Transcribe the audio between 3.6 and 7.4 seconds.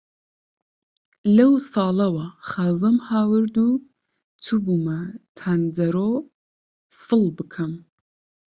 و چووبوومە تانجەرۆ سڵ